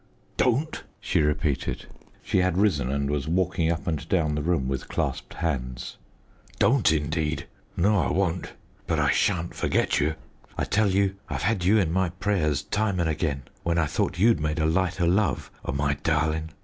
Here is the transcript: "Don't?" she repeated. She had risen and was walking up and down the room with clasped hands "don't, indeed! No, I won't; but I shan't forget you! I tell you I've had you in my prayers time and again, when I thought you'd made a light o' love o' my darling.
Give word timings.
"Don't?" 0.35 0.83
she 0.99 1.21
repeated. 1.21 1.85
She 2.23 2.39
had 2.39 2.57
risen 2.57 2.89
and 2.89 3.07
was 3.07 3.27
walking 3.27 3.71
up 3.71 3.85
and 3.85 4.09
down 4.09 4.33
the 4.33 4.41
room 4.41 4.67
with 4.67 4.87
clasped 4.89 5.35
hands 5.35 5.97
"don't, 6.57 6.91
indeed! 6.91 7.45
No, 7.77 7.99
I 7.99 8.11
won't; 8.11 8.53
but 8.87 8.97
I 8.99 9.11
shan't 9.11 9.53
forget 9.53 9.99
you! 9.99 10.15
I 10.57 10.63
tell 10.63 10.89
you 10.89 11.17
I've 11.29 11.43
had 11.43 11.63
you 11.63 11.77
in 11.77 11.91
my 11.91 12.09
prayers 12.09 12.63
time 12.63 12.99
and 12.99 13.07
again, 13.07 13.43
when 13.61 13.77
I 13.77 13.85
thought 13.85 14.17
you'd 14.17 14.39
made 14.39 14.57
a 14.57 14.65
light 14.65 14.99
o' 14.99 15.05
love 15.05 15.51
o' 15.63 15.71
my 15.71 15.93
darling. 15.93 16.49